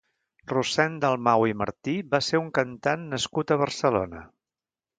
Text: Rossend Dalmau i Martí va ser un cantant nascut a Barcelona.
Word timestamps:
Rossend 0.51 0.97
Dalmau 1.03 1.45
i 1.49 1.53
Martí 1.59 1.93
va 2.15 2.21
ser 2.29 2.41
un 2.45 2.49
cantant 2.59 3.07
nascut 3.13 3.53
a 3.53 3.59
Barcelona. 3.67 4.27